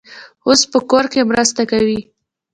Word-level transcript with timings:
اوس 0.45 0.61
په 0.71 0.79
کور 0.89 1.05
کې 1.11 1.27
مرسته 1.31 1.61
کوي. 1.71 1.99